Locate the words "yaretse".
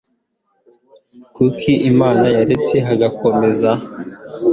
2.35-2.75